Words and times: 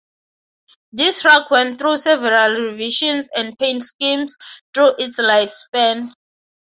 This 0.91 1.21
truck 1.21 1.51
went 1.51 1.77
through 1.77 1.99
several 1.99 2.59
revisions 2.71 3.29
and 3.37 3.55
paint 3.59 3.83
schemes 3.83 4.35
through 4.73 4.93
its 4.97 5.19
lifespan. 5.19 6.13